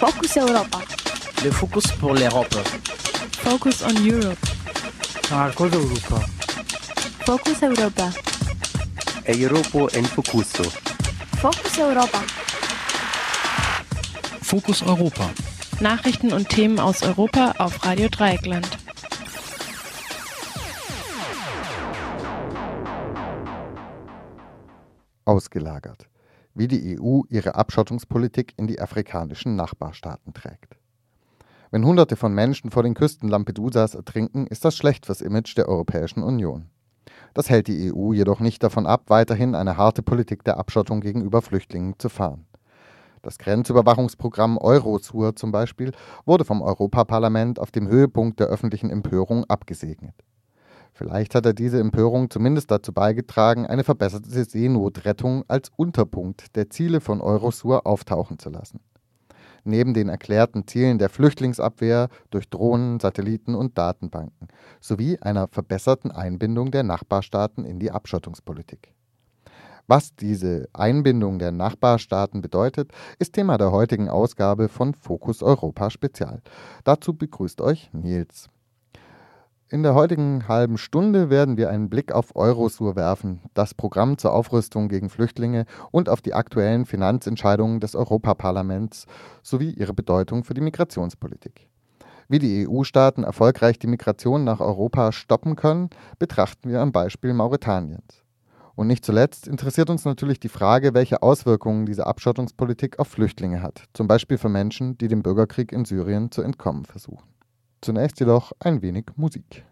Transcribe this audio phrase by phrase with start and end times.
[0.00, 0.78] Focus Europa.
[1.44, 2.54] Le Focus pour l'Europe.
[3.42, 4.38] Focus on Europe.
[5.30, 6.20] Marcos Europa.
[7.26, 8.10] Focus Europa.
[9.28, 10.64] Europa en Focuso.
[11.36, 12.22] Focus Europa.
[14.40, 15.30] Fokus Europa.
[15.80, 18.68] Nachrichten und Themen aus Europa auf Radio Dreieckland.
[25.26, 26.08] Ausgelagert.
[26.60, 30.76] Wie die EU ihre Abschottungspolitik in die afrikanischen Nachbarstaaten trägt.
[31.70, 35.70] Wenn Hunderte von Menschen vor den Küsten Lampedusas ertrinken, ist das schlecht fürs Image der
[35.70, 36.66] Europäischen Union.
[37.32, 41.40] Das hält die EU jedoch nicht davon ab, weiterhin eine harte Politik der Abschottung gegenüber
[41.40, 42.44] Flüchtlingen zu fahren.
[43.22, 45.92] Das Grenzüberwachungsprogramm Eurosur zum Beispiel
[46.26, 50.14] wurde vom Europaparlament auf dem Höhepunkt der öffentlichen Empörung abgesegnet.
[51.00, 57.00] Vielleicht hat er diese Empörung zumindest dazu beigetragen, eine verbesserte Seenotrettung als Unterpunkt der Ziele
[57.00, 58.80] von Eurosur auftauchen zu lassen.
[59.64, 64.48] Neben den erklärten Zielen der Flüchtlingsabwehr durch Drohnen, Satelliten und Datenbanken
[64.78, 68.92] sowie einer verbesserten Einbindung der Nachbarstaaten in die Abschottungspolitik.
[69.86, 76.42] Was diese Einbindung der Nachbarstaaten bedeutet, ist Thema der heutigen Ausgabe von Fokus Europa Spezial.
[76.84, 78.50] Dazu begrüßt euch Nils.
[79.72, 84.32] In der heutigen halben Stunde werden wir einen Blick auf Eurosur werfen, das Programm zur
[84.32, 89.06] Aufrüstung gegen Flüchtlinge und auf die aktuellen Finanzentscheidungen des Europaparlaments
[89.44, 91.68] sowie ihre Bedeutung für die Migrationspolitik.
[92.26, 98.24] Wie die EU-Staaten erfolgreich die Migration nach Europa stoppen können, betrachten wir am Beispiel Mauretaniens.
[98.74, 103.84] Und nicht zuletzt interessiert uns natürlich die Frage, welche Auswirkungen diese Abschottungspolitik auf Flüchtlinge hat,
[103.94, 107.29] zum Beispiel für Menschen, die dem Bürgerkrieg in Syrien zu entkommen versuchen.
[107.82, 109.64] Zunächst jedoch ein wenig Musik.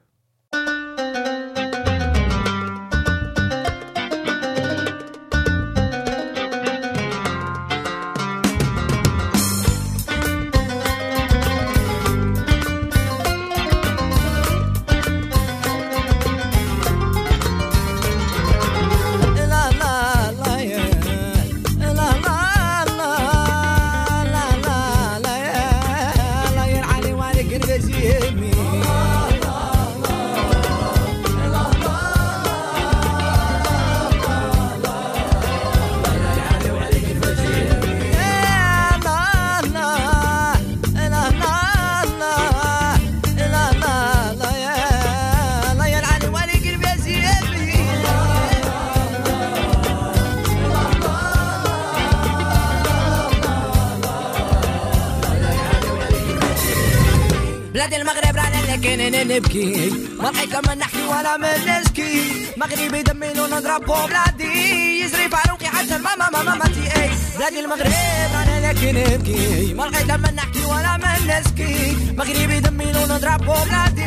[57.78, 59.90] بلاد المغرب رانا لكن نبكي.
[60.20, 65.00] ما لقيت لما نحكي ولا من نشكي مغربي دمي لون نضربو بلادي.
[65.00, 67.11] يزري فاروقي حتى ماما ماما ماتي أي.
[67.39, 67.92] بلادي المغرب
[68.34, 69.74] رانا لكن نبكي.
[69.74, 74.02] ما لقيت لما نحكي ولا من نشكي مغربي دمي لون نضربو بلادي.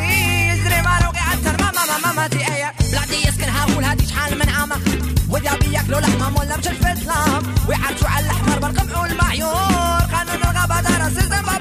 [0.52, 2.72] يزري فاروقي حتى ماما ماما ماتي أي.
[2.92, 4.70] بلادي يسكنها ولهادي شحال من عام
[5.28, 10.02] وذا بياكلوا لحمة ولا مش الفتلام ويعرشوا على الأحمر بالقمع والمعيور.
[10.12, 10.51] قانون
[10.86, 11.52] هذا راس الزنبا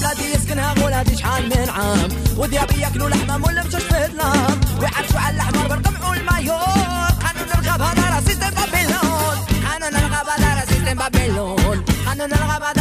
[0.00, 2.08] بلادي يسكنها غولادي شحال من عام.
[2.36, 8.14] وذيابي يأكلوا لحمة مول مشوش في ظلام ويعرسوا على الاحمر بالقمع والمايور قانون الغاب هذا
[8.14, 9.36] راس الزنبا باللون
[9.66, 12.79] قانون الغاب هذا راس الزنبا باللون قانون الغاب هذا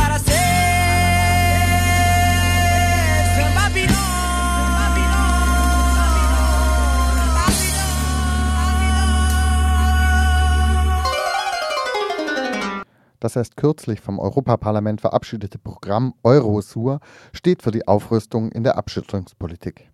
[13.19, 17.01] Das erst kürzlich vom Europaparlament verabschiedete Programm Eurosur
[17.33, 19.89] steht für die Aufrüstung in der Abschüttelungspolitik.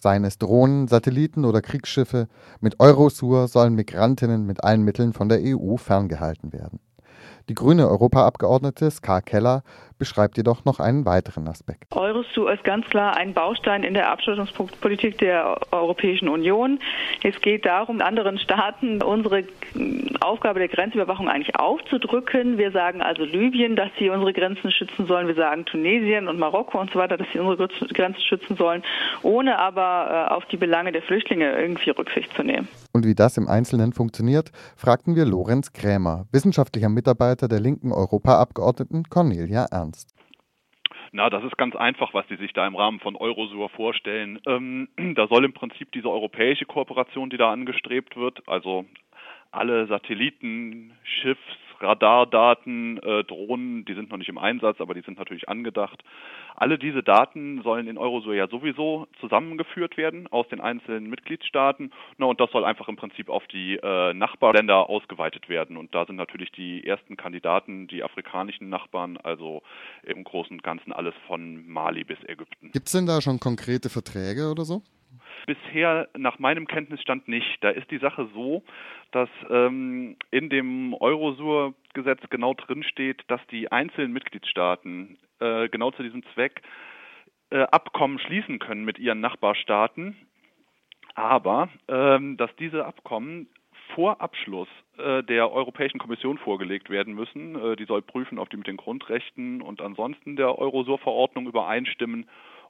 [0.00, 2.28] Seien es Drohnen, Satelliten oder Kriegsschiffe,
[2.60, 6.78] mit Eurosur sollen Migrantinnen mit allen Mitteln von der EU ferngehalten werden.
[7.48, 9.62] Die grüne Europaabgeordnete Ska Keller
[9.98, 11.94] beschreibt jedoch noch einen weiteren Aspekt.
[11.94, 16.78] Eurosur ist ganz klar ein Baustein in der Abschottungspolitik der Europäischen Union.
[17.22, 19.44] Es geht darum, anderen Staaten unsere
[20.20, 22.58] Aufgabe der Grenzüberwachung eigentlich aufzudrücken.
[22.58, 25.26] Wir sagen also Libyen, dass sie unsere Grenzen schützen sollen.
[25.26, 28.82] Wir sagen Tunesien und Marokko und so weiter, dass sie unsere Grenzen schützen sollen,
[29.22, 32.68] ohne aber auf die Belange der Flüchtlinge irgendwie Rücksicht zu nehmen.
[32.92, 39.04] Und wie das im Einzelnen funktioniert, fragten wir Lorenz Krämer, wissenschaftlicher Mitarbeiter der linken Europaabgeordneten
[39.08, 39.87] Cornelia Ernst.
[41.12, 44.40] Na, das ist ganz einfach, was Sie sich da im Rahmen von Eurosur vorstellen.
[44.46, 48.84] Ähm, da soll im Prinzip diese europäische Kooperation, die da angestrebt wird, also
[49.50, 51.40] alle Satelliten, Schiffs,
[51.80, 56.02] Radardaten, äh, Drohnen, die sind noch nicht im Einsatz, aber die sind natürlich angedacht.
[56.56, 61.92] Alle diese Daten sollen in Eurosur ja sowieso zusammengeführt werden aus den einzelnen Mitgliedstaaten.
[62.16, 65.76] Na, und das soll einfach im Prinzip auf die äh, Nachbarländer ausgeweitet werden.
[65.76, 69.62] Und da sind natürlich die ersten Kandidaten, die afrikanischen Nachbarn, also
[70.02, 72.72] im Großen und Ganzen alles von Mali bis Ägypten.
[72.72, 74.82] Gibt es denn da schon konkrete Verträge oder so?
[75.46, 77.58] Bisher nach meinem Kenntnisstand nicht.
[77.62, 78.62] Da ist die Sache so,
[79.12, 86.22] dass ähm, in dem Eurosur-Gesetz genau drinsteht, dass die einzelnen Mitgliedstaaten äh, genau zu diesem
[86.34, 86.62] Zweck
[87.50, 90.16] äh, Abkommen schließen können mit ihren Nachbarstaaten,
[91.14, 93.48] aber ähm, dass diese Abkommen
[93.94, 94.68] vor Abschluss
[94.98, 97.56] äh, der Europäischen Kommission vorgelegt werden müssen.
[97.56, 102.28] Äh, die soll prüfen, ob die mit den Grundrechten und ansonsten der Eurosur-Verordnung übereinstimmen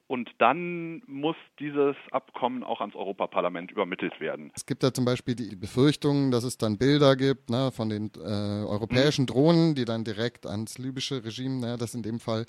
[0.09, 4.51] und dann muss dieses Abkommen auch ans Europaparlament übermittelt werden.
[4.57, 8.11] Es gibt ja zum Beispiel die Befürchtung, dass es dann Bilder gibt ne, von den
[8.17, 9.27] äh, europäischen mhm.
[9.27, 12.47] Drohnen, die dann direkt ans libysche Regime, ne, das in dem Fall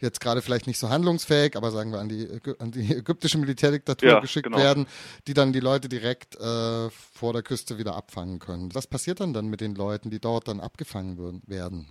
[0.00, 2.28] jetzt gerade vielleicht nicht so handlungsfähig, aber sagen wir an die,
[2.60, 4.58] an die ägyptische Militärdiktatur ja, geschickt genau.
[4.58, 4.86] werden,
[5.26, 8.74] die dann die Leute direkt äh, vor der Küste wieder abfangen können.
[8.74, 11.88] Was passiert dann dann mit den Leuten, die dort dann abgefangen werden?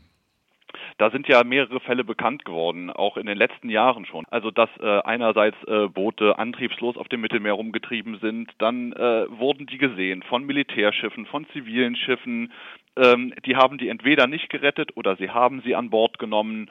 [1.02, 4.24] Da sind ja mehrere Fälle bekannt geworden, auch in den letzten Jahren schon.
[4.30, 9.66] Also dass äh, einerseits äh, Boote antriebslos auf dem Mittelmeer rumgetrieben sind, dann äh, wurden
[9.66, 12.52] die gesehen von Militärschiffen, von zivilen Schiffen.
[12.96, 16.70] Ähm, die haben die entweder nicht gerettet oder sie haben sie an Bord genommen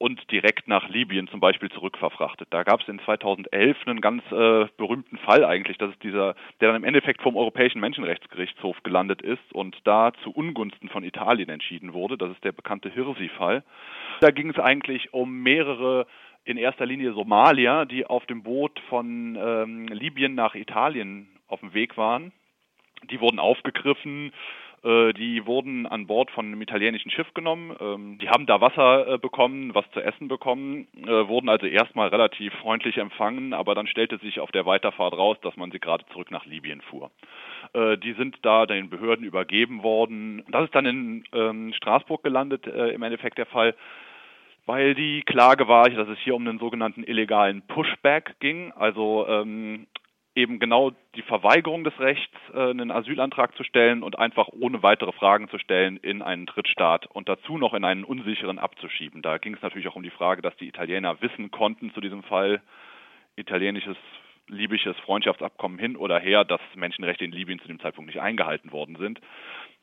[0.00, 2.48] und direkt nach Libyen zum Beispiel zurückverfrachtet.
[2.50, 6.68] Da gab es in 2011 einen ganz äh, berühmten Fall eigentlich, das ist dieser, der
[6.68, 11.92] dann im Endeffekt vom Europäischen Menschenrechtsgerichtshof gelandet ist und da zu Ungunsten von Italien entschieden
[11.92, 12.16] wurde.
[12.16, 13.62] Das ist der bekannte Hirsi-Fall.
[14.20, 16.06] Da ging es eigentlich um mehrere
[16.44, 21.74] in erster Linie Somalier, die auf dem Boot von ähm, Libyen nach Italien auf dem
[21.74, 22.32] Weg waren.
[23.10, 24.32] Die wurden aufgegriffen,
[24.82, 27.76] die wurden an Bord von einem italienischen Schiff genommen.
[27.80, 32.08] Ähm, die haben da Wasser äh, bekommen, was zu essen bekommen, äh, wurden also erstmal
[32.08, 36.06] relativ freundlich empfangen, aber dann stellte sich auf der Weiterfahrt raus, dass man sie gerade
[36.12, 37.10] zurück nach Libyen fuhr.
[37.74, 40.42] Die sind da den Behörden übergeben worden.
[40.50, 43.74] Das ist dann in ähm, Straßburg gelandet, im Endeffekt der Fall
[44.66, 49.88] weil die Klage war, dass es hier um einen sogenannten illegalen Pushback ging, also ähm,
[50.34, 55.12] eben genau die Verweigerung des Rechts, äh, einen Asylantrag zu stellen und einfach ohne weitere
[55.12, 59.22] Fragen zu stellen in einen Drittstaat und dazu noch in einen unsicheren abzuschieben.
[59.22, 62.22] Da ging es natürlich auch um die Frage, dass die Italiener wissen konnten zu diesem
[62.22, 62.62] Fall,
[63.36, 63.96] italienisches
[64.46, 68.96] libysches Freundschaftsabkommen hin oder her, dass Menschenrechte in Libyen zu dem Zeitpunkt nicht eingehalten worden
[68.96, 69.20] sind.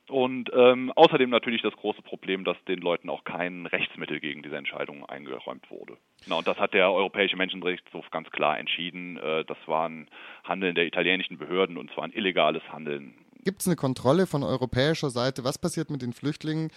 [0.10, 4.56] Und ähm, außerdem natürlich das große Problem, dass den Leuten auch kein Rechtsmittel gegen diese
[4.56, 5.98] Entscheidung eingeräumt wurde.
[6.28, 9.18] Na, und das hat der Europäische Menschenrechtshof ganz klar entschieden.
[9.18, 10.08] Äh, das war ein
[10.46, 13.16] Handeln der italienischen Behörden und zwar ein illegales Handeln.
[13.44, 15.44] Gibt es eine Kontrolle von europäischer Seite?
[15.44, 16.70] Was passiert mit den Flüchtlingen,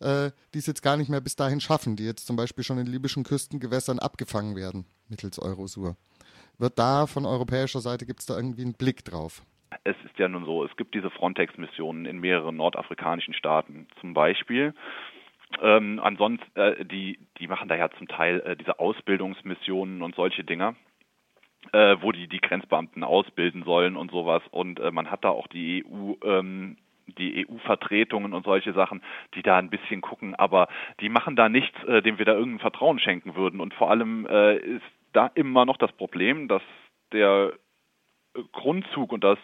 [0.00, 2.78] äh, die es jetzt gar nicht mehr bis dahin schaffen, die jetzt zum Beispiel schon
[2.78, 5.96] in libyschen Küstengewässern abgefangen werden mittels Eurosur?
[6.58, 9.42] Wird da von europäischer Seite, gibt es da irgendwie einen Blick drauf?
[9.82, 14.74] Es ist ja nun so, es gibt diese Frontex-Missionen in mehreren nordafrikanischen Staaten zum Beispiel.
[15.60, 20.44] Ähm, ansonsten, äh, die, die machen da ja zum Teil äh, diese Ausbildungsmissionen und solche
[20.44, 20.74] Dinger.
[21.72, 24.42] Äh, wo die die Grenzbeamten ausbilden sollen und sowas.
[24.50, 26.76] Und äh, man hat da auch die EU ähm,
[27.06, 29.02] die EU-Vertretungen und solche Sachen,
[29.34, 30.68] die da ein bisschen gucken, aber
[31.00, 33.60] die machen da nichts, äh, dem wir da irgendein Vertrauen schenken würden.
[33.60, 36.62] Und vor allem äh, ist da immer noch das Problem, dass
[37.12, 37.52] der
[38.52, 39.38] Grundzug und das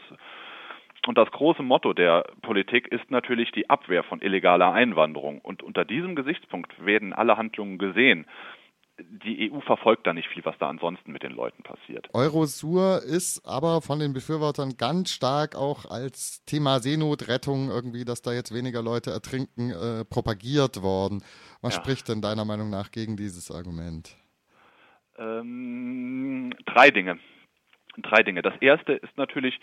[1.06, 5.40] und das große Motto der Politik ist natürlich die Abwehr von illegaler Einwanderung.
[5.40, 8.26] Und unter diesem Gesichtspunkt werden alle Handlungen gesehen.
[8.98, 12.10] Die EU verfolgt da nicht viel, was da ansonsten mit den Leuten passiert.
[12.12, 18.34] Eurosur ist aber von den Befürwortern ganz stark auch als Thema Seenotrettung irgendwie, dass da
[18.34, 21.22] jetzt weniger Leute ertrinken, äh, propagiert worden.
[21.62, 21.82] Was ja.
[21.82, 24.14] spricht denn deiner Meinung nach gegen dieses Argument?
[25.16, 27.18] Ähm, drei Dinge
[27.98, 28.42] drei Dinge.
[28.42, 29.58] Das erste ist natürlich,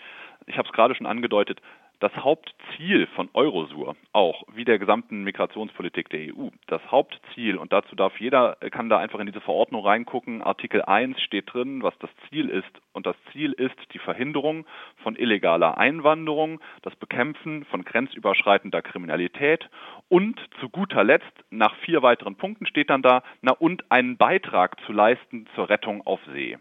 [0.46, 1.60] ich habe es gerade schon angedeutet,
[2.00, 7.96] das Hauptziel von Eurosur, auch wie der gesamten Migrationspolitik der EU, das Hauptziel, und dazu
[7.96, 12.10] darf jeder, kann da einfach in diese Verordnung reingucken, Artikel 1 steht drin, was das
[12.28, 12.70] Ziel ist.
[12.92, 14.64] Und das Ziel ist die Verhinderung
[15.02, 19.68] von illegaler Einwanderung, das Bekämpfen von grenzüberschreitender Kriminalität
[20.08, 24.78] und zu guter Letzt, nach vier weiteren Punkten steht dann da, na und einen Beitrag
[24.86, 26.58] zu leisten zur Rettung auf See.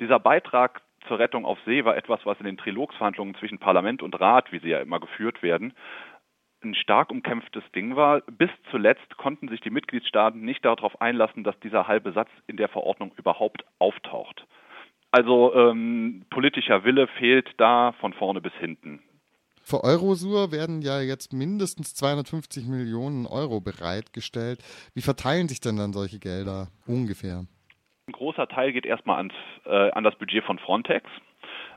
[0.00, 4.18] Dieser Beitrag zur Rettung auf See war etwas, was in den Trilogsverhandlungen zwischen Parlament und
[4.20, 5.74] Rat, wie sie ja immer geführt werden,
[6.62, 8.20] ein stark umkämpftes Ding war.
[8.22, 12.68] Bis zuletzt konnten sich die Mitgliedstaaten nicht darauf einlassen, dass dieser halbe Satz in der
[12.68, 14.44] Verordnung überhaupt auftaucht.
[15.10, 19.02] Also ähm, politischer Wille fehlt da von vorne bis hinten.
[19.62, 24.60] Für Eurosur werden ja jetzt mindestens 250 Millionen Euro bereitgestellt.
[24.94, 27.46] Wie verteilen sich denn dann solche Gelder ungefähr?
[28.08, 29.34] Ein großer Teil geht erstmal ans,
[29.64, 31.10] äh, an das Budget von Frontex,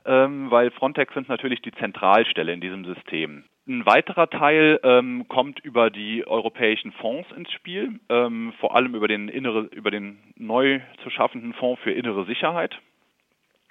[0.06, 3.46] ähm, weil Frontex sind natürlich die Zentralstelle in diesem System.
[3.68, 9.08] Ein weiterer Teil ähm, kommt über die europäischen Fonds ins Spiel, ähm, vor allem über
[9.08, 12.80] den, innere, über den neu zu schaffenden Fonds für innere Sicherheit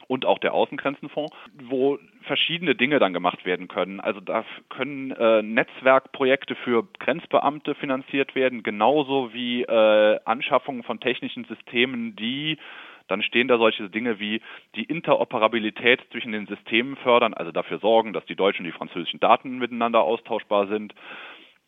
[0.08, 4.00] und auch der Außengrenzenfonds, wo verschiedene Dinge dann gemacht werden können.
[4.00, 11.44] Also da können äh, Netzwerkprojekte für Grenzbeamte finanziert werden, genauso wie äh, Anschaffungen von technischen
[11.44, 12.58] Systemen, die
[13.06, 14.42] dann stehen da solche Dinge wie
[14.74, 19.20] die Interoperabilität zwischen den Systemen fördern, also dafür sorgen, dass die deutschen und die französischen
[19.20, 20.94] Daten miteinander austauschbar sind.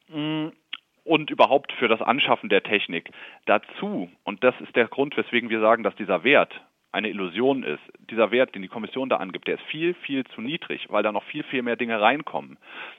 [0.08, 0.48] Mm,
[1.02, 3.10] und überhaupt für das Anschaffen der Technik.
[3.46, 6.52] Dazu, und das ist der Grund, weswegen wir sagen, dass dieser Wert
[6.92, 7.82] eine Illusion ist.
[8.10, 11.12] Dieser Wert, den die Kommission da angibt, der ist viel, viel zu niedrig, weil da
[11.12, 12.58] noch viel, viel mehr Dinge reinkommen.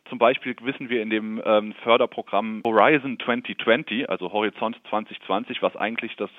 [0.09, 6.15] Zum Beispiel wissen wir in dem ähm, Förderprogramm Horizon 2020, also Horizont 2020, was eigentlich
[6.15, 6.29] das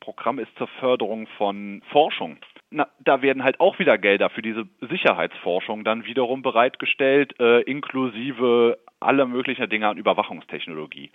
[0.00, 2.38] Programm ist zur Förderung von Forschung.
[2.70, 8.78] Na, da werden halt auch wieder Gelder für diese Sicherheitsforschung dann wiederum bereitgestellt, äh, inklusive
[9.00, 11.10] aller möglichen Dinge an Überwachungstechnologie.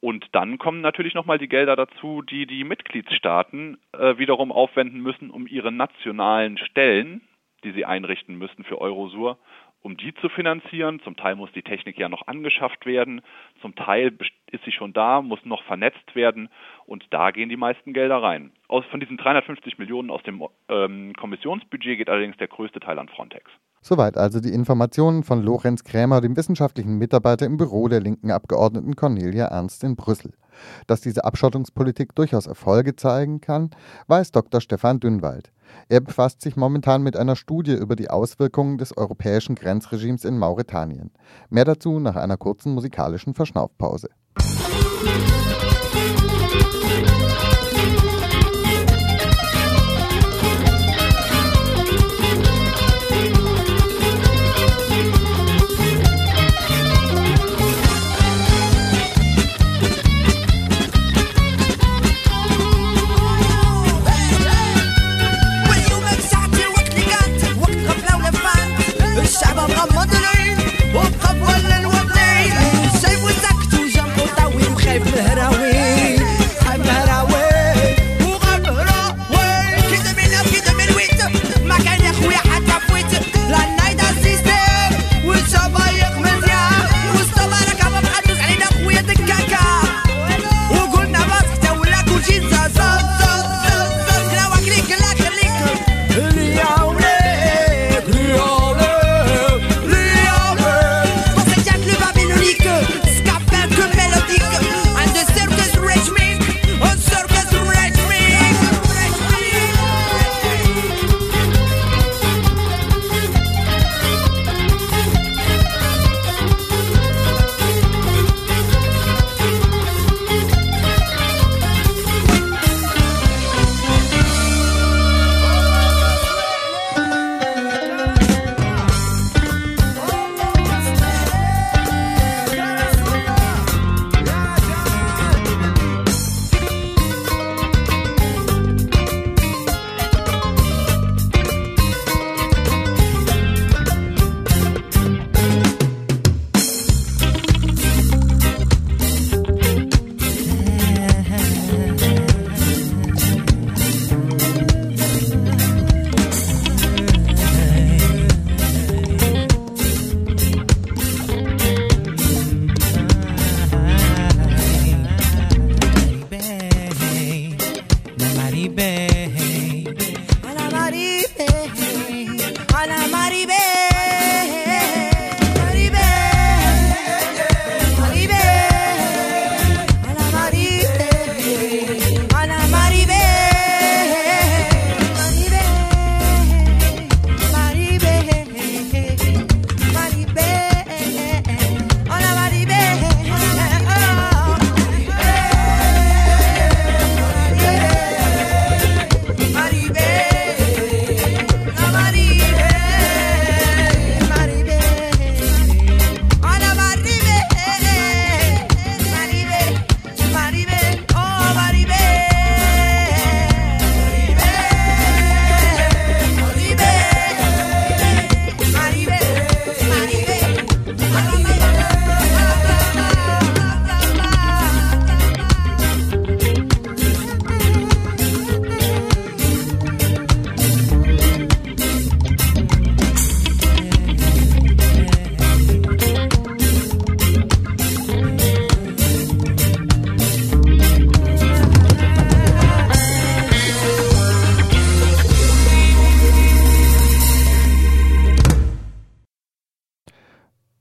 [0.00, 5.30] Und dann kommen natürlich nochmal die Gelder dazu, die die Mitgliedstaaten äh, wiederum aufwenden müssen,
[5.30, 7.20] um ihre nationalen Stellen,
[7.64, 9.38] die sie einrichten müssen für Eurosur,
[9.82, 11.00] um die zu finanzieren.
[11.00, 13.20] Zum Teil muss die Technik ja noch angeschafft werden,
[13.60, 14.16] zum Teil
[14.50, 16.48] ist sie schon da, muss noch vernetzt werden
[16.86, 18.52] und da gehen die meisten Gelder rein.
[18.68, 23.08] Aus, von diesen 350 Millionen aus dem ähm, Kommissionsbudget geht allerdings der größte Teil an
[23.08, 23.50] Frontex.
[23.82, 28.94] Soweit also die Informationen von Lorenz Krämer, dem wissenschaftlichen Mitarbeiter im Büro der linken Abgeordneten
[28.94, 30.32] Cornelia Ernst in Brüssel.
[30.86, 33.70] Dass diese Abschottungspolitik durchaus Erfolge zeigen kann,
[34.08, 34.60] weiß Dr.
[34.60, 35.52] Stefan Dünnwald.
[35.88, 41.12] Er befasst sich momentan mit einer Studie über die Auswirkungen des europäischen Grenzregimes in Mauretanien.
[41.48, 44.10] Mehr dazu nach einer kurzen musikalischen Verschnaufpause.
[44.36, 45.49] Musik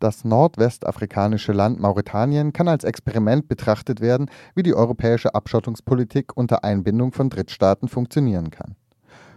[0.10, 7.12] Das nordwestafrikanische Land Mauretanien kann als Experiment betrachtet werden, wie die europäische Abschottungspolitik unter Einbindung
[7.12, 8.76] von Drittstaaten funktionieren kann.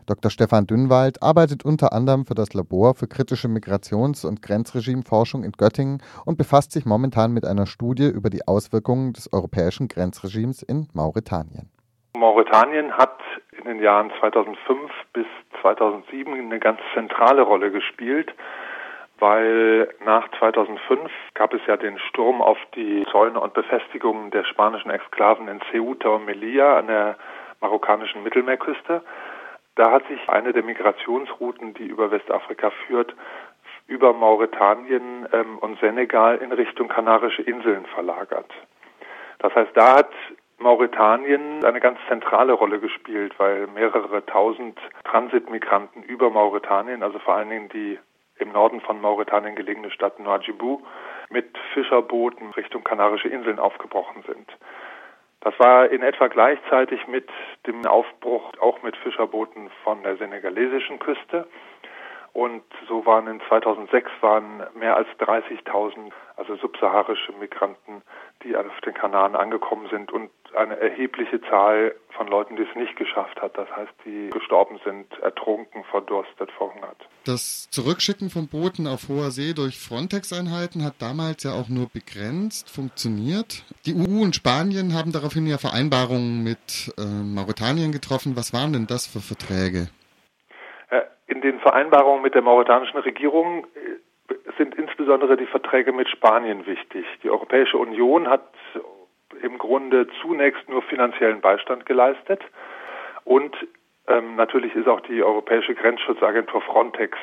[0.07, 0.31] Dr.
[0.31, 6.03] Stefan Dünnwald arbeitet unter anderem für das Labor für kritische Migrations- und Grenzregimeforschung in Göttingen
[6.25, 11.69] und befasst sich momentan mit einer Studie über die Auswirkungen des europäischen Grenzregimes in Mauretanien.
[12.17, 13.19] Mauretanien hat
[13.59, 15.27] in den Jahren 2005 bis
[15.61, 18.33] 2007 eine ganz zentrale Rolle gespielt,
[19.23, 24.91] weil nach 2005 gab es ja den Sturm auf die Zäune und Befestigungen der spanischen
[24.91, 27.17] Exklaven in Ceuta und Melilla an der
[27.61, 29.01] marokkanischen Mittelmeerküste.
[29.77, 33.15] Da hat sich eine der Migrationsrouten, die über Westafrika führt,
[33.87, 38.51] über Mauretanien ähm, und Senegal in Richtung Kanarische Inseln verlagert.
[39.39, 40.11] Das heißt, da hat
[40.59, 47.51] Mauretanien eine ganz zentrale Rolle gespielt, weil mehrere tausend Transitmigranten über Mauretanien, also vor allen
[47.51, 48.01] Dingen die
[48.43, 50.83] im Norden von Mauretanien gelegene Stadt Nouadhibou,
[51.31, 54.49] mit Fischerbooten Richtung Kanarische Inseln aufgebrochen sind.
[55.41, 57.29] Das war in etwa gleichzeitig mit
[57.67, 61.49] dem Aufbruch auch mit Fischerbooten von der senegalesischen Küste.
[62.33, 68.03] Und so waren in 2006 waren mehr als 30.000, also subsaharische Migranten,
[68.43, 72.97] die auf den Kanaren angekommen sind und eine erhebliche Zahl von Leuten, die es nicht
[72.97, 73.57] geschafft hat.
[73.57, 76.97] Das heißt, die gestorben sind, ertrunken, verdurstet, verhungert.
[77.25, 82.71] Das Zurückschicken von Booten auf hoher See durch Frontex-Einheiten hat damals ja auch nur begrenzt
[82.71, 83.65] funktioniert.
[83.87, 88.37] Die EU und Spanien haben daraufhin ja Vereinbarungen mit äh, Mauretanien getroffen.
[88.37, 89.89] Was waren denn das für Verträge?
[91.27, 97.07] In den Vereinbarungen mit der mauretanischen Regierung äh, sind insbesondere die Verträge mit Spanien wichtig.
[97.23, 98.53] Die Europäische Union hat
[99.43, 102.41] im Grunde zunächst nur finanziellen Beistand geleistet
[103.25, 103.57] und
[104.09, 107.17] ähm, natürlich ist auch die Europäische Grenzschutzagentur Frontex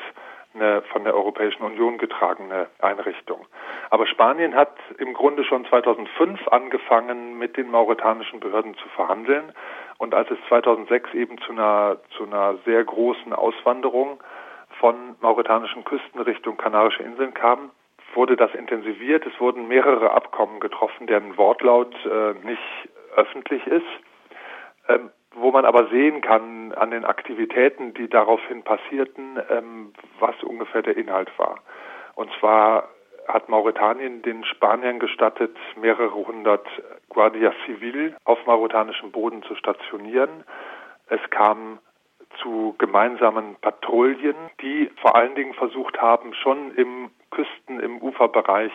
[0.54, 3.46] eine von der Europäischen Union getragene Einrichtung.
[3.92, 9.52] Aber Spanien hat im Grunde schon 2005 angefangen, mit den mauretanischen Behörden zu verhandeln.
[10.00, 14.24] Und als es 2006 eben zu einer, zu einer sehr großen Auswanderung
[14.80, 17.72] von mauretanischen Küsten Richtung Kanarische Inseln kam,
[18.16, 19.26] wurde das intensiviert.
[19.26, 23.86] Es wurden mehrere Abkommen getroffen, deren Wortlaut äh, nicht öffentlich ist,
[24.88, 30.82] ähm, wo man aber sehen kann an den Aktivitäten, die daraufhin passierten, ähm, was ungefähr
[30.82, 31.60] der Inhalt war.
[32.16, 32.88] Und zwar
[33.30, 36.66] hat Mauretanien den Spaniern gestattet, mehrere hundert
[37.10, 40.44] Guardia Civil auf mauretanischem Boden zu stationieren.
[41.08, 41.80] Es kam
[42.42, 48.72] zu gemeinsamen Patrouillen, die vor allen Dingen versucht haben, schon im Küsten, im Uferbereich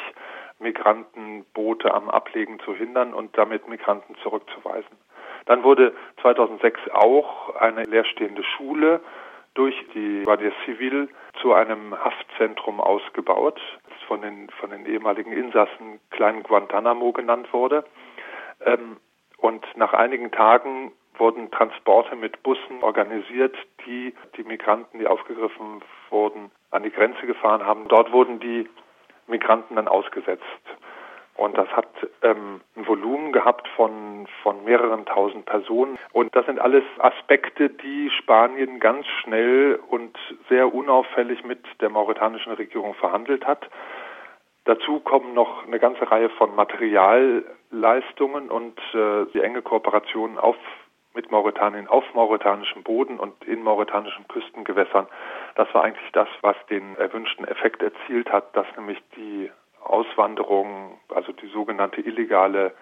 [0.61, 4.97] Migrantenboote am Ablegen zu hindern und damit Migranten zurückzuweisen.
[5.47, 9.01] Dann wurde 2006 auch eine leerstehende Schule
[9.55, 11.09] durch die Guardia Civil
[11.41, 17.85] zu einem Haftzentrum ausgebaut, das von den, von den ehemaligen Insassen Klein Guantanamo genannt wurde.
[18.65, 18.97] Ähm,
[19.39, 26.51] und nach einigen Tagen wurden Transporte mit Bussen organisiert, die die Migranten, die aufgegriffen wurden,
[26.71, 27.87] an die Grenze gefahren haben.
[27.89, 28.69] Dort wurden die
[29.27, 30.43] Migranten dann ausgesetzt.
[31.37, 31.89] Und das hat
[32.23, 35.99] ähm, ein Volumen gehabt von, von mehreren tausend Personen.
[36.13, 40.17] Und das sind alles Aspekte, die Spanien ganz schnell und
[40.49, 43.69] sehr unauffällig mit der mauretanischen Regierung verhandelt hat.
[44.65, 50.57] Dazu kommen noch eine ganze Reihe von Materialleistungen und äh, die enge Kooperation auf
[51.15, 55.07] mit Mauretanien auf mauretanischem Boden und in mauretanischen Küstengewässern.
[55.55, 59.51] Das war eigentlich das, was den erwünschten Effekt erzielt hat, dass nämlich die
[59.85, 62.75] Auswanderung, also die sogenannte illegale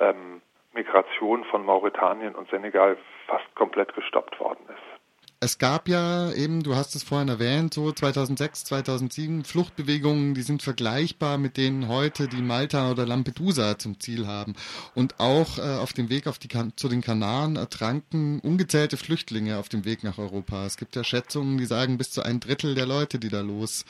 [0.00, 0.42] ähm,
[0.74, 4.98] Migration von Mauretanien und Senegal fast komplett gestoppt worden ist.
[5.40, 10.62] Es gab ja eben, du hast es vorhin erwähnt, so 2006, 2007 Fluchtbewegungen, die sind
[10.62, 14.54] vergleichbar mit denen heute, die Malta oder Lampedusa zum Ziel haben.
[14.96, 19.68] Und auch äh, auf dem Weg auf die zu den Kanaren ertranken ungezählte Flüchtlinge auf
[19.68, 20.66] dem Weg nach Europa.
[20.66, 23.84] Es gibt ja Schätzungen, die sagen, bis zu ein Drittel der Leute, die da los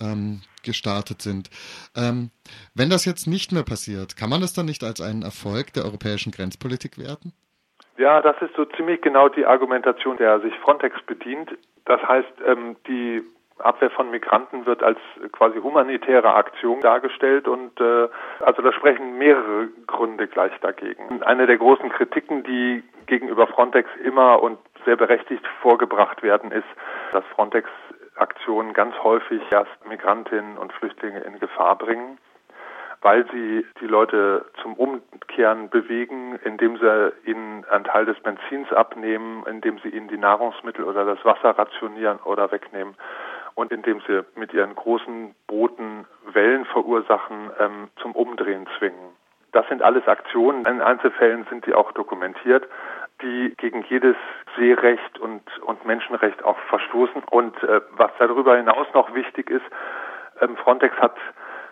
[0.00, 1.50] ähm, gestartet sind.
[1.96, 2.30] Ähm,
[2.74, 5.84] wenn das jetzt nicht mehr passiert, kann man das dann nicht als einen Erfolg der
[5.84, 7.32] europäischen Grenzpolitik werten?
[7.98, 11.50] Ja, das ist so ziemlich genau die Argumentation, der sich Frontex bedient.
[11.86, 13.22] Das heißt, ähm, die
[13.58, 14.98] Abwehr von Migranten wird als
[15.32, 18.08] quasi humanitäre Aktion dargestellt und äh,
[18.40, 21.22] also da sprechen mehrere Gründe gleich dagegen.
[21.22, 26.66] Eine der großen Kritiken, die gegenüber Frontex immer und sehr berechtigt vorgebracht werden, ist,
[27.12, 27.68] dass Frontex
[28.16, 32.18] Aktionen ganz häufig erst Migrantinnen und Flüchtlinge in Gefahr bringen
[33.02, 39.44] weil sie die Leute zum Umkehren bewegen, indem sie ihnen einen Teil des Benzins abnehmen,
[39.46, 42.94] indem sie ihnen die Nahrungsmittel oder das Wasser rationieren oder wegnehmen.
[43.54, 49.16] und indem sie mit ihren großen Booten Wellen verursachen, ähm, zum Umdrehen zwingen.
[49.52, 50.66] Das sind alles Aktionen.
[50.66, 52.68] In Einzelfällen sind die auch dokumentiert,
[53.22, 54.16] die gegen jedes
[54.56, 57.22] Seerecht und, und Menschenrecht auch verstoßen.
[57.30, 59.64] Und äh, was darüber hinaus noch wichtig ist,
[60.40, 61.16] ähm, Frontex hat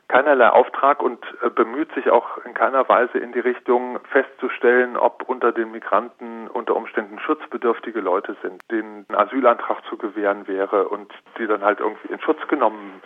[0.08, 5.24] keinerlei Auftrag und äh, bemüht sich auch in keiner Weise in die Richtung festzustellen, ob
[5.28, 11.12] unter den Migranten unter Umständen schutzbedürftige Leute sind, denen ein Asylantrag zu gewähren wäre und
[11.38, 13.02] die dann halt irgendwie in Schutz genommen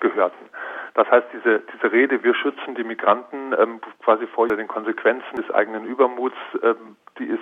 [0.00, 0.50] gehörten.
[0.94, 5.50] Das heißt, diese, diese Rede, wir schützen die Migranten ähm, quasi vor den Konsequenzen des
[5.50, 7.40] eigenen Übermuts, ähm, die ist,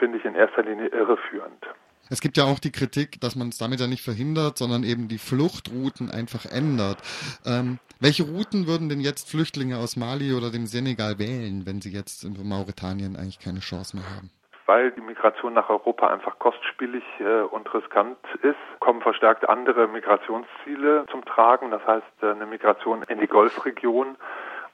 [0.00, 1.64] finde ich, in erster Linie irreführend.
[2.10, 5.06] Es gibt ja auch die Kritik, dass man es damit ja nicht verhindert, sondern eben
[5.06, 6.98] die Fluchtrouten einfach ändert.
[7.46, 11.92] Ähm, welche Routen würden denn jetzt Flüchtlinge aus Mali oder dem Senegal wählen, wenn sie
[11.92, 14.30] jetzt in Mauretanien eigentlich keine Chance mehr haben?
[14.66, 21.06] Weil die Migration nach Europa einfach kostspielig äh, und riskant ist, kommen verstärkt andere Migrationsziele
[21.12, 21.70] zum Tragen.
[21.70, 24.16] Das heißt, äh, eine Migration in die Golfregion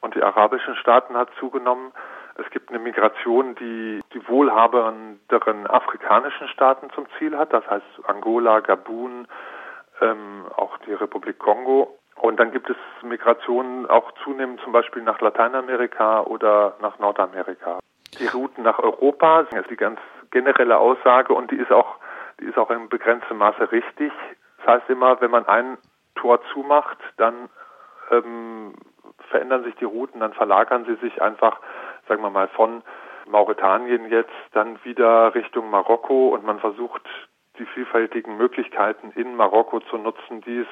[0.00, 1.92] und die arabischen Staaten hat zugenommen.
[2.38, 8.60] Es gibt eine Migration, die die wohlhabenderen afrikanischen Staaten zum Ziel hat, das heißt Angola,
[8.60, 9.26] Gabun,
[10.00, 11.98] ähm, auch die Republik Kongo.
[12.16, 17.78] Und dann gibt es Migrationen auch zunehmend zum Beispiel nach Lateinamerika oder nach Nordamerika.
[18.18, 21.96] Die Routen nach Europa ist die ganz generelle Aussage und die ist auch,
[22.40, 24.12] die ist auch in begrenztem Maße richtig.
[24.58, 25.76] Das heißt immer, wenn man ein
[26.14, 27.50] Tor zumacht, dann
[28.10, 28.74] ähm,
[29.28, 31.60] verändern sich die Routen, dann verlagern sie sich einfach
[32.08, 32.82] sagen wir mal, von
[33.26, 37.02] Mauretanien jetzt dann wieder Richtung Marokko und man versucht,
[37.58, 40.66] die vielfältigen Möglichkeiten in Marokko zu nutzen, die es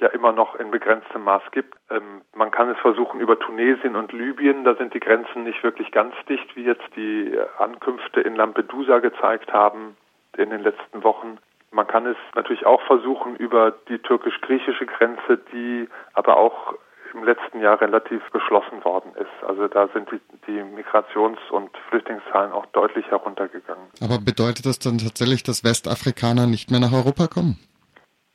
[0.00, 1.76] ja immer noch in begrenztem Maß gibt.
[1.90, 5.92] Ähm, man kann es versuchen über Tunesien und Libyen, da sind die Grenzen nicht wirklich
[5.92, 9.96] ganz dicht, wie jetzt die Ankünfte in Lampedusa gezeigt haben
[10.36, 11.38] in den letzten Wochen.
[11.70, 16.74] Man kann es natürlich auch versuchen über die türkisch-griechische Grenze, die aber auch
[17.14, 19.44] im letzten Jahr relativ geschlossen worden ist.
[19.46, 23.84] Also da sind die, die Migrations- und Flüchtlingszahlen auch deutlich heruntergegangen.
[24.02, 27.58] Aber bedeutet das dann tatsächlich, dass Westafrikaner nicht mehr nach Europa kommen?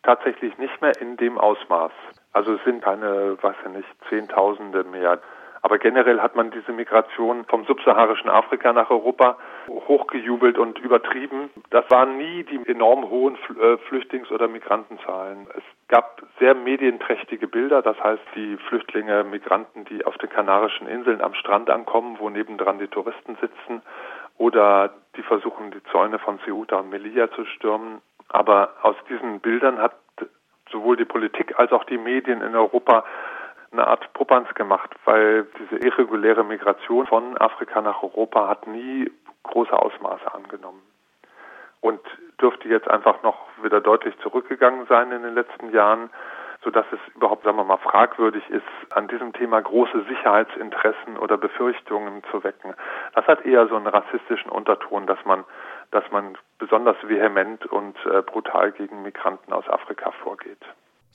[0.04, 1.92] Tatsächlich nicht mehr in dem Ausmaß.
[2.34, 5.20] Also es sind keine, weiß ich nicht, Zehntausende mehr.
[5.66, 9.36] Aber generell hat man diese Migration vom subsaharischen Afrika nach Europa
[9.68, 11.50] hochgejubelt und übertrieben.
[11.72, 15.48] Das waren nie die enorm hohen äh, Flüchtlings- oder Migrantenzahlen.
[15.58, 21.20] Es gab sehr medienträchtige Bilder, das heißt die Flüchtlinge, Migranten, die auf den Kanarischen Inseln
[21.20, 23.82] am Strand ankommen, wo nebendran die Touristen sitzen,
[24.38, 28.04] oder die versuchen, die Zäune von Ceuta und Melilla zu stürmen.
[28.30, 29.96] Aber aus diesen Bildern hat
[30.72, 33.04] sowohl die Politik als auch die Medien in Europa
[33.76, 39.12] eine Art Popanz gemacht, weil diese irreguläre Migration von Afrika nach Europa hat nie
[39.44, 40.82] große Ausmaße angenommen
[41.82, 42.02] und
[42.42, 46.10] dürfte jetzt einfach noch wieder deutlich zurückgegangen sein in den letzten Jahren,
[46.64, 52.24] sodass es überhaupt, sagen wir mal, fragwürdig ist, an diesem Thema große Sicherheitsinteressen oder Befürchtungen
[52.32, 52.74] zu wecken.
[53.14, 55.44] Das hat eher so einen rassistischen Unterton, dass man,
[55.92, 60.66] dass man besonders vehement und äh, brutal gegen Migranten aus Afrika vorgeht.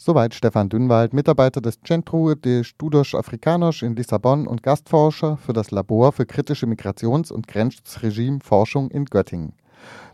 [0.02, 5.72] Soweit Stefan Dünnwald, Mitarbeiter des Centro de Studos Africanos in Lissabon und Gastforscher für das
[5.72, 9.52] Labor für kritische Migrations- und Grenzregimeforschung in Göttingen.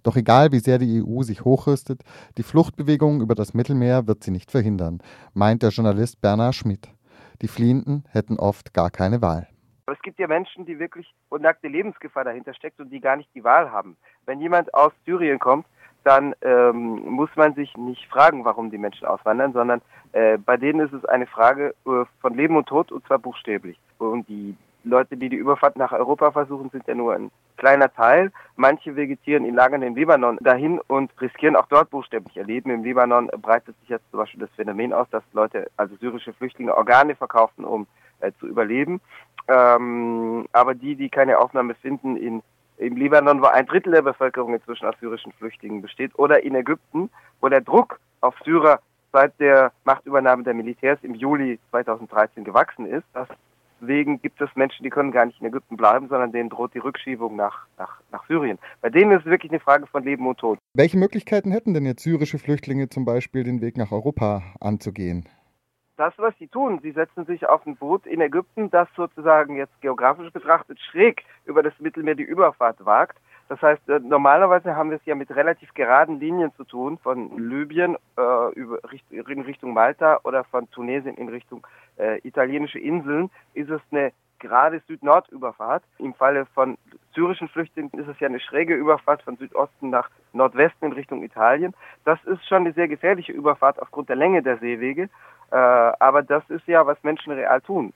[0.03, 2.03] Doch egal, wie sehr die EU sich hochrüstet,
[2.37, 4.99] die Fluchtbewegung über das Mittelmeer wird sie nicht verhindern,
[5.35, 6.88] meint der Journalist Bernhard Schmidt.
[7.40, 9.46] Die Fliehenden hätten oft gar keine Wahl.
[9.87, 13.44] Es gibt ja Menschen, die wirklich nackte Lebensgefahr dahinter steckt und die gar nicht die
[13.44, 13.96] Wahl haben.
[14.25, 15.64] Wenn jemand aus Syrien kommt,
[16.07, 20.79] dann ähm, muss man sich nicht fragen, warum die Menschen auswandern, sondern äh, bei denen
[20.79, 23.77] ist es eine Frage äh, von Leben und Tod und zwar buchstäblich.
[23.99, 28.31] Und die Leute, die die Überfahrt nach Europa versuchen, sind ja nur ein kleiner Teil.
[28.55, 32.71] Manche vegetieren in Lagern in Libanon dahin und riskieren auch dort buchstäblich ihr Leben.
[32.71, 36.77] Im Libanon breitet sich jetzt zum Beispiel das Phänomen aus, dass Leute, also syrische Flüchtlinge,
[36.77, 37.88] Organe verkaufen, um
[38.21, 39.01] äh, zu überleben.
[39.49, 42.42] Ähm, aber die, die keine Aufnahme finden in
[42.79, 47.11] im Libanon, wo ein Drittel der Bevölkerung inzwischen aus syrischen Flüchtlingen besteht, oder in Ägypten,
[47.41, 48.81] wo der Druck auf Syrer
[49.12, 53.07] seit der Machtübernahme der Militärs im Juli 2013 gewachsen ist.
[53.81, 56.79] Deswegen gibt es Menschen, die können gar nicht in Ägypten bleiben, sondern denen droht die
[56.79, 58.59] Rückschiebung nach, nach, nach Syrien.
[58.81, 60.59] Bei denen ist es wirklich eine Frage von Leben und Tod.
[60.75, 65.29] Welche Möglichkeiten hätten denn jetzt syrische Flüchtlinge zum Beispiel, den Weg nach Europa anzugehen?
[65.97, 66.81] Das, was sie tun.
[66.83, 71.63] Sie setzen sich auf ein Boot in Ägypten, das sozusagen jetzt geografisch betrachtet schräg über
[71.63, 73.19] das Mittelmeer die Überfahrt wagt.
[73.49, 77.37] Das heißt, äh, normalerweise haben wir es ja mit relativ geraden Linien zu tun, von
[77.39, 78.81] Libyen äh, über,
[79.11, 84.81] in Richtung Malta oder von Tunesien in Richtung äh, italienische Inseln, ist es eine gerade
[84.87, 85.85] Süd-Nord-Überfahrt.
[85.99, 86.77] Im Falle von
[87.17, 91.75] syrischen Flüchtlingen ist es ja eine schräge Überfahrt von Südosten nach Nordwesten in Richtung Italien.
[92.05, 95.09] Das ist schon eine sehr gefährliche Überfahrt aufgrund der Länge der Seewege.
[95.51, 97.93] Äh, aber das ist ja, was Menschen real tun.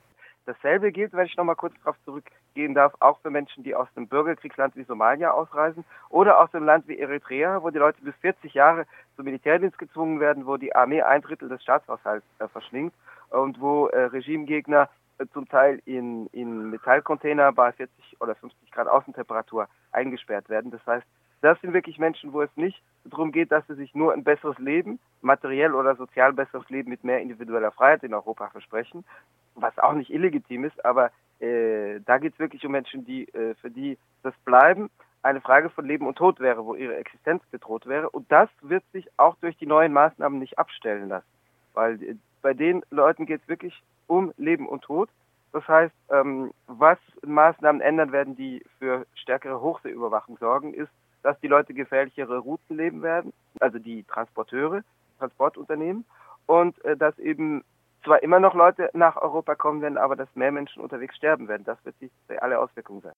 [0.47, 4.07] Dasselbe gilt, wenn ich nochmal kurz darauf zurückgehen darf, auch für Menschen, die aus dem
[4.07, 8.55] Bürgerkriegsland wie Somalia ausreisen oder aus dem Land wie Eritrea, wo die Leute bis 40
[8.55, 12.93] Jahre zum Militärdienst gezwungen werden, wo die Armee ein Drittel des Staatshaushalts äh, verschlingt
[13.29, 14.89] und wo äh, Regimegegner
[15.33, 20.71] zum Teil in, in Metallcontainer bei 40 oder 50 Grad Außentemperatur eingesperrt werden.
[20.71, 21.05] Das heißt,
[21.41, 24.57] das sind wirklich Menschen, wo es nicht darum geht, dass sie sich nur ein besseres
[24.59, 29.03] Leben, materiell oder sozial besseres Leben mit mehr individueller Freiheit in Europa versprechen,
[29.55, 33.55] was auch nicht illegitim ist, aber äh, da geht es wirklich um Menschen, die äh,
[33.55, 34.89] für die das Bleiben
[35.23, 38.09] eine Frage von Leben und Tod wäre, wo ihre Existenz bedroht wäre.
[38.09, 41.27] Und das wird sich auch durch die neuen Maßnahmen nicht abstellen lassen.
[41.73, 45.09] Weil äh, bei den Leuten geht es wirklich um Leben und Tod.
[45.53, 50.91] Das heißt, ähm, was Maßnahmen ändern werden, die für stärkere Hochseeüberwachung sorgen, ist,
[51.23, 54.81] dass die Leute gefährlichere Routen leben werden, also die Transporteure,
[55.17, 56.03] Transportunternehmen,
[56.45, 57.63] und äh, dass eben
[58.03, 61.63] zwar immer noch Leute nach Europa kommen werden, aber dass mehr Menschen unterwegs sterben werden.
[61.63, 63.13] Das wird die reale Auswirkung sein.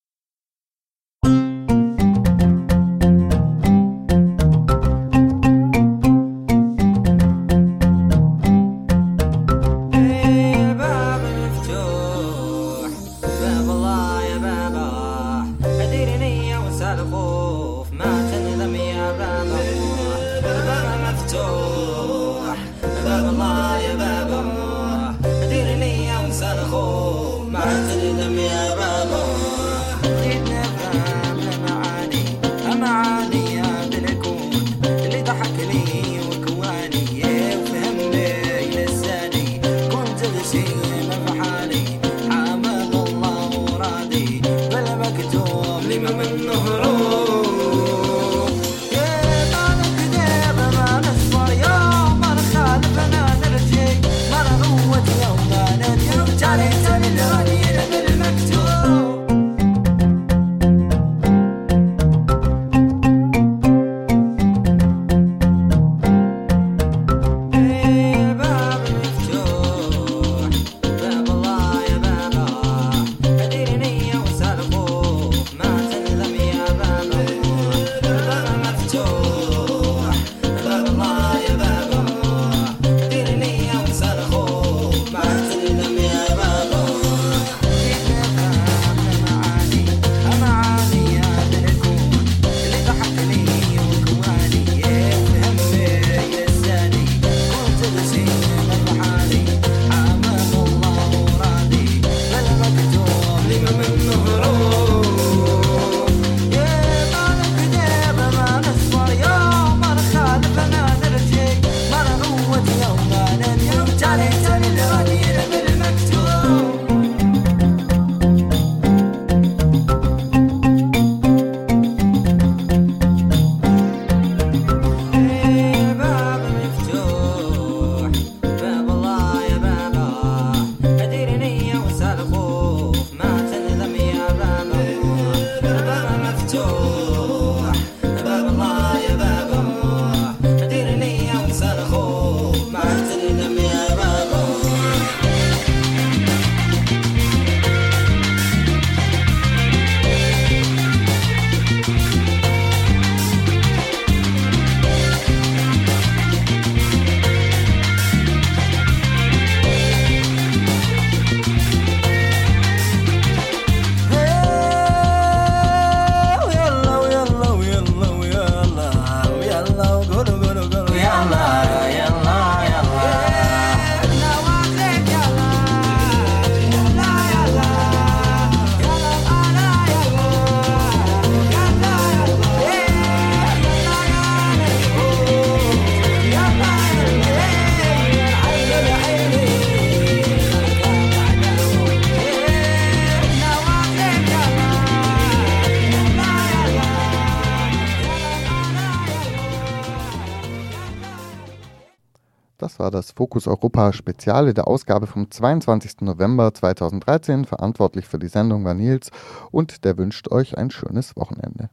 [203.16, 206.02] Fokus Europa Speziale der Ausgabe vom 22.
[206.02, 207.46] November 2013.
[207.46, 209.12] Verantwortlich für die Sendung war Nils
[209.52, 211.70] und der wünscht euch ein schönes Wochenende.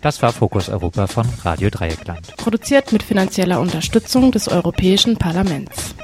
[0.00, 2.36] Das war Fokus Europa von Radio Dreieckland.
[2.36, 5.94] Produziert mit finanzieller Unterstützung des Europäischen Parlaments.